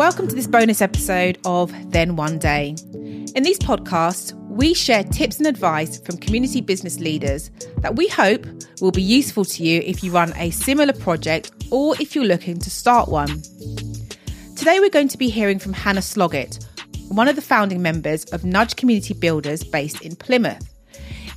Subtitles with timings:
[0.00, 2.74] Welcome to this bonus episode of Then One Day.
[2.90, 8.46] In these podcasts, we share tips and advice from community business leaders that we hope
[8.80, 12.58] will be useful to you if you run a similar project or if you're looking
[12.60, 13.42] to start one.
[14.56, 16.66] Today, we're going to be hearing from Hannah Sloggett,
[17.08, 20.66] one of the founding members of Nudge Community Builders based in Plymouth.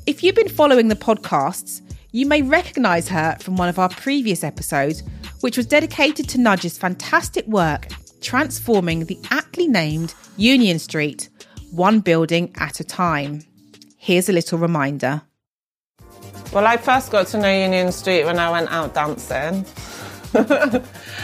[0.06, 1.82] If you've been following the podcasts,
[2.14, 5.04] you may recognise her from one of our previous episodes,
[5.42, 7.88] which was dedicated to Nudge's fantastic work
[8.24, 11.30] transforming the aptly named Union Street
[11.72, 13.44] one building at a time.
[13.98, 15.22] Here's a little reminder.
[16.52, 19.66] Well, I first got to know Union Street when I went out dancing.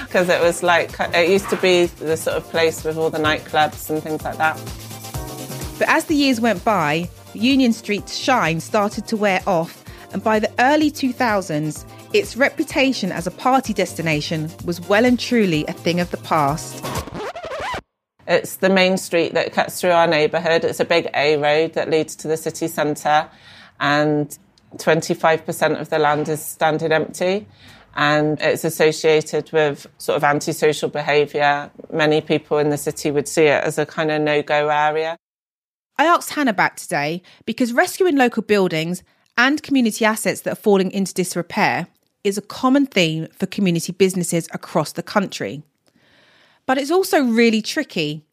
[0.09, 3.17] Because it was like, it used to be the sort of place with all the
[3.17, 4.55] nightclubs and things like that.
[5.77, 10.39] But as the years went by, Union Street's shine started to wear off, and by
[10.39, 15.99] the early 2000s, its reputation as a party destination was well and truly a thing
[15.99, 16.83] of the past.
[18.29, 20.63] It's the main street that cuts through our neighbourhood.
[20.63, 23.27] It's a big A road that leads to the city centre,
[23.79, 24.37] and
[24.75, 27.47] 25% of the land is standing empty.
[27.95, 31.71] And it's associated with sort of antisocial behaviour.
[31.91, 35.17] Many people in the city would see it as a kind of no go area.
[35.97, 39.01] I asked Hannah back today because rescuing local buildings
[39.39, 41.87] and community assets that are falling into disrepair
[42.23, 45.63] is a common theme for community businesses across the country
[46.69, 48.23] but it's also really tricky.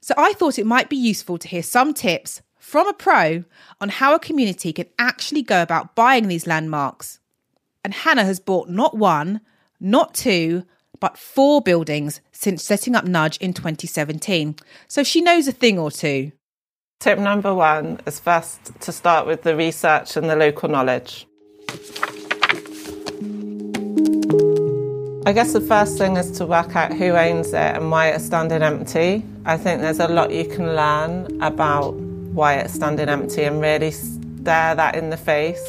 [0.00, 3.44] So I thought it might be useful to hear some tips from a pro
[3.82, 7.20] on how a community can actually go about buying these landmarks.
[7.84, 9.42] And Hannah has bought not one,
[9.78, 10.64] not two,
[11.00, 14.56] but four buildings since setting up Nudge in 2017.
[14.88, 16.32] So she knows a thing or two.
[16.98, 21.26] Tip number one is first to start with the research and the local knowledge.
[25.24, 28.24] I guess the first thing is to work out who owns it and why it's
[28.24, 29.24] standing empty.
[29.44, 33.92] I think there's a lot you can learn about why it's standing empty and really
[33.92, 35.64] stare that in the face.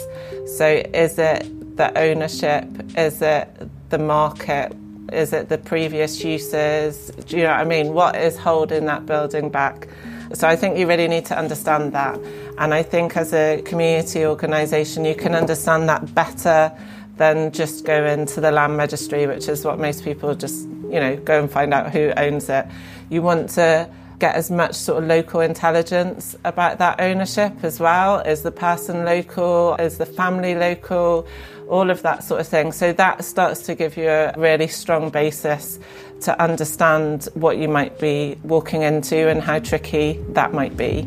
[0.57, 2.65] So, is it the ownership?
[2.97, 3.47] Is it
[3.91, 4.75] the market?
[5.11, 7.11] Is it the previous uses?
[7.27, 7.93] Do you know what I mean?
[7.93, 9.87] What is holding that building back?
[10.33, 12.19] So, I think you really need to understand that.
[12.57, 16.71] And I think as a community organisation, you can understand that better
[17.17, 21.15] than just go into the land registry, which is what most people just, you know,
[21.17, 22.65] go and find out who owns it.
[23.09, 28.19] You want to get as much sort of local intelligence about that ownership as well.
[28.19, 29.75] Is the person local?
[29.75, 31.27] Is the family local?
[31.69, 32.71] All of that sort of thing.
[32.71, 35.79] So that starts to give you a really strong basis
[36.21, 41.03] to understand what you might be walking into and how tricky that might be.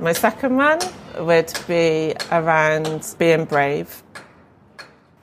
[0.00, 0.78] My second one
[1.18, 4.02] would be around being brave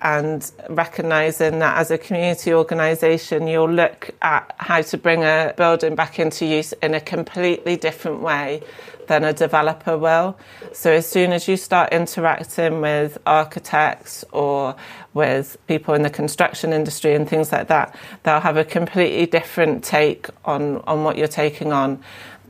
[0.03, 5.95] and recognizing that as a community organisation, you'll look at how to bring a building
[5.95, 8.61] back into use in a completely different way
[9.07, 10.37] than a developer will.
[10.73, 14.75] So, as soon as you start interacting with architects or
[15.13, 19.83] with people in the construction industry and things like that, they'll have a completely different
[19.85, 22.03] take on, on what you're taking on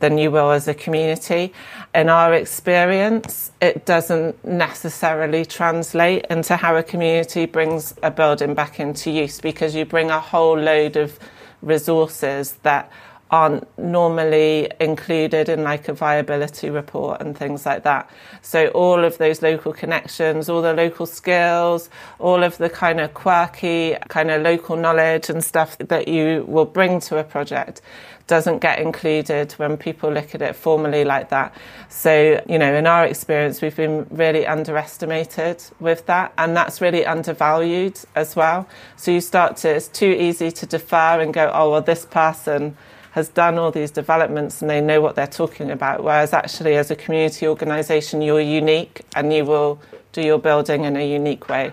[0.03, 1.53] than you will as a community.
[1.95, 8.81] In our experience, it doesn't necessarily translate into how a community brings a building back
[8.81, 11.17] into use because you bring a whole load of
[11.61, 12.91] resources that
[13.33, 18.07] aren't normally included in like a viability report and things like that.
[18.43, 21.89] So all of those local connections, all the local skills,
[22.19, 26.65] all of the kind of quirky kind of local knowledge and stuff that you will
[26.65, 27.81] bring to a project
[28.27, 31.55] doesn't get included when people look at it formally like that.
[31.89, 37.03] So, you know, in our experience, we've been really underestimated with that, and that's really
[37.03, 38.69] undervalued as well.
[38.95, 42.77] So you start to, it's too easy to defer and go, oh, well, this person
[43.13, 46.03] has done all these developments and they know what they're talking about.
[46.03, 49.79] Whereas actually, as a community organisation, you're unique and you will
[50.13, 51.71] do your building in a unique way.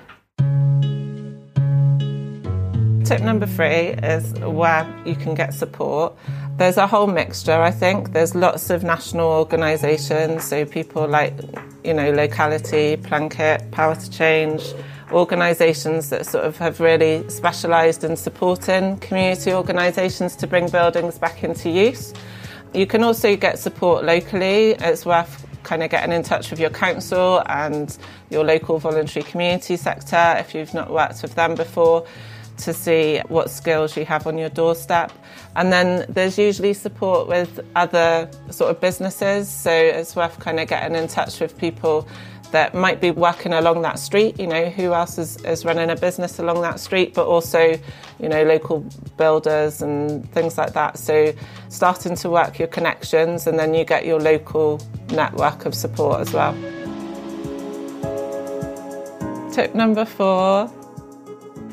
[3.06, 6.15] Tip number three is where you can get support.
[6.59, 8.12] There's a whole mixture, I think.
[8.12, 11.32] There's lots of national organisations, so people like,
[11.82, 14.62] you know, Locality, Plunkett, Power to Change,
[15.12, 21.43] organisations that sort of have really specialised in supporting community organisations to bring buildings back
[21.45, 22.15] into use.
[22.75, 24.73] You can also get support locally.
[24.73, 27.97] It's worth kind of getting in touch with your council and
[28.31, 32.06] your local voluntary community sector if you've not worked with them before
[32.59, 35.13] to see what skills you have on your doorstep.
[35.56, 40.69] And then there's usually support with other sort of businesses, so it's worth kind of
[40.69, 42.06] getting in touch with people
[42.52, 44.38] that might be working along that street.
[44.38, 47.79] You know, who else is, is running a business along that street, but also,
[48.19, 48.81] you know, local
[49.17, 50.99] builders and things like that.
[50.99, 51.32] So,
[51.69, 54.81] starting to work your connections, and then you get your local
[55.11, 56.55] network of support as well.
[59.53, 60.70] Tip number four.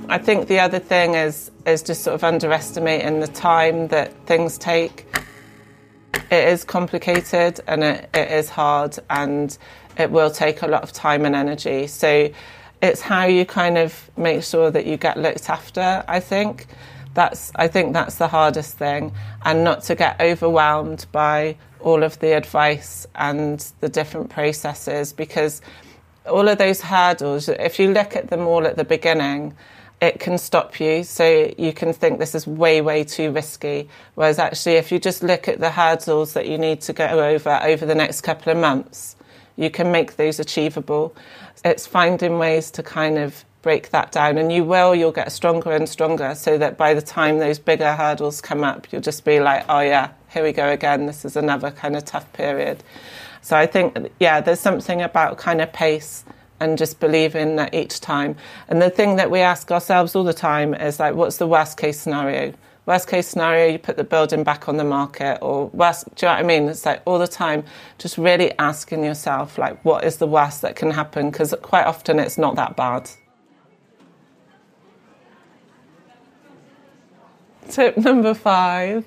[0.09, 4.57] I think the other thing is is just sort of underestimating the time that things
[4.57, 5.05] take.
[6.29, 9.57] It is complicated and it, it is hard and
[9.97, 11.87] it will take a lot of time and energy.
[11.87, 12.29] So
[12.81, 16.67] it's how you kind of make sure that you get looked after, I think.
[17.13, 19.11] That's I think that's the hardest thing
[19.43, 25.61] and not to get overwhelmed by all of the advice and the different processes because
[26.29, 29.55] all of those hurdles if you look at them all at the beginning
[29.99, 31.03] it can stop you.
[31.03, 33.89] So you can think this is way, way too risky.
[34.15, 37.59] Whereas actually, if you just look at the hurdles that you need to go over
[37.63, 39.15] over the next couple of months,
[39.55, 41.15] you can make those achievable.
[41.65, 44.37] It's finding ways to kind of break that down.
[44.37, 47.93] And you will, you'll get stronger and stronger so that by the time those bigger
[47.93, 51.07] hurdles come up, you'll just be like, oh yeah, here we go again.
[51.07, 52.83] This is another kind of tough period.
[53.41, 56.23] So I think, yeah, there's something about kind of pace
[56.59, 58.35] and just believing that each time.
[58.67, 61.77] And the thing that we ask ourselves all the time is like, what's the worst
[61.77, 62.53] case scenario?
[62.85, 66.29] Worst case scenario, you put the building back on the market, or worst, do you
[66.29, 66.69] know what I mean?
[66.69, 67.65] It's like all the time,
[67.97, 71.29] just really asking yourself, like, what is the worst that can happen?
[71.29, 73.09] Because quite often it's not that bad.
[77.69, 79.05] Tip number five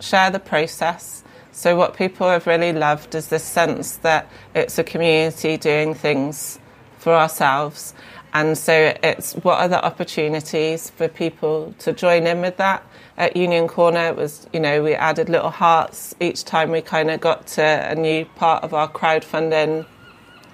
[0.00, 1.22] share the process.
[1.58, 6.60] So, what people have really loved is this sense that it's a community doing things
[6.98, 7.94] for ourselves.
[8.32, 12.86] And so, it's what are the opportunities for people to join in with that?
[13.16, 17.10] At Union Corner, it was, you know, we added little hearts each time we kind
[17.10, 19.84] of got to a new part of our crowdfunding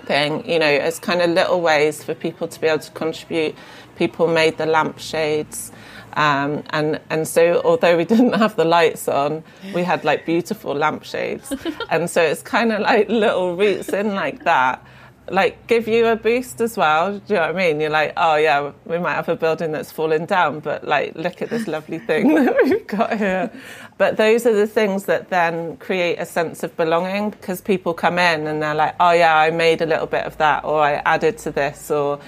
[0.06, 0.48] thing.
[0.48, 3.54] You know, it's kind of little ways for people to be able to contribute.
[3.96, 5.70] People made the lampshades.
[6.14, 9.42] Um, and and so although we didn't have the lights on,
[9.74, 11.52] we had like beautiful lampshades,
[11.90, 14.84] and so it's kind of like little roots in like that,
[15.30, 17.18] like give you a boost as well.
[17.18, 17.80] Do you know what I mean?
[17.80, 21.40] You're like, oh yeah, we might have a building that's falling down, but like look
[21.42, 23.50] at this lovely thing that we've got here.
[23.96, 28.18] But those are the things that then create a sense of belonging because people come
[28.18, 30.94] in and they're like, oh yeah, I made a little bit of that, or I
[31.06, 32.20] added to this, or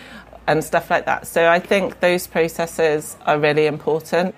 [0.46, 1.26] and stuff like that.
[1.26, 4.34] So I think those processes are really important.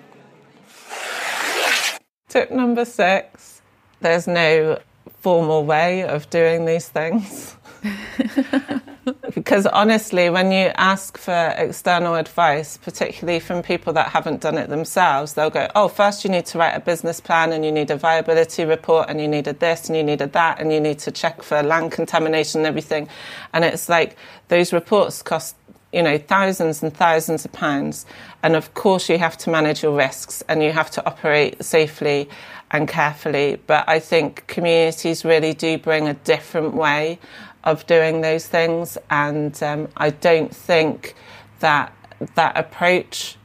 [2.27, 3.61] Tip number six
[4.01, 4.79] there's no
[5.19, 7.55] formal way of doing these things.
[9.33, 14.69] because honestly, when you ask for external advice, particularly from people that haven't done it
[14.69, 17.91] themselves, they'll go, Oh, first you need to write a business plan and you need
[17.91, 21.11] a viability report and you needed this and you needed that and you need to
[21.11, 23.07] check for land contamination and everything.
[23.53, 24.17] And it's like
[24.49, 25.55] those reports cost
[25.91, 28.05] you know, thousands and thousands of pounds.
[28.43, 32.29] And of course, you have to manage your risks and you have to operate safely
[32.71, 33.59] and carefully.
[33.65, 37.19] But I think communities really do bring a different way
[37.63, 38.97] of doing those things.
[39.09, 41.15] And um, I don't think
[41.59, 41.93] that
[42.35, 43.37] that approach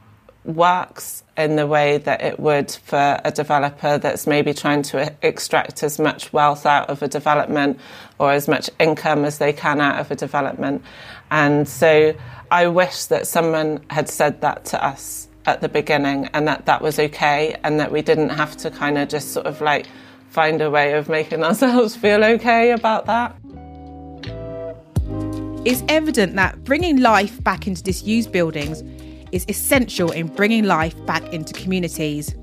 [0.45, 5.83] works in the way that it would for a developer that's maybe trying to extract
[5.83, 7.79] as much wealth out of a development
[8.19, 10.83] or as much income as they can out of a development.
[11.31, 12.15] And so
[12.51, 16.81] I wish that someone had said that to us at the beginning and that that
[16.81, 19.87] was okay and that we didn't have to kind of just sort of like
[20.29, 23.35] find a way of making ourselves feel okay about that.
[25.65, 28.83] It's evident that bringing life back into disused buildings
[29.35, 32.33] is essential in bringing life back into communities.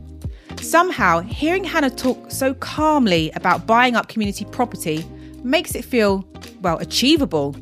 [0.60, 5.04] Somehow, hearing Hannah talk so calmly about buying up community property
[5.42, 6.24] makes it feel,
[6.60, 7.56] well, achievable.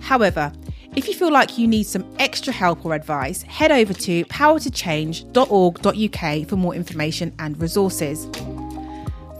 [0.00, 0.52] However,
[0.96, 6.48] if you feel like you need some extra help or advice, head over to powertochange.org.uk
[6.48, 8.26] for more information and resources.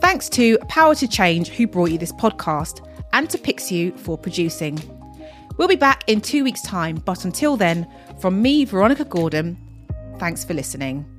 [0.00, 4.78] Thanks to Power to Change, who brought you this podcast, and to Pixiu for producing.
[5.58, 7.86] We'll be back in two weeks' time, but until then,
[8.20, 9.58] from me, Veronica Gordon,
[10.18, 11.17] thanks for listening.